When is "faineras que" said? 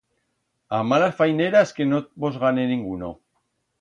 1.19-1.85